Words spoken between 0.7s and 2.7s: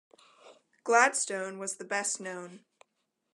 Gladstone was the best-known.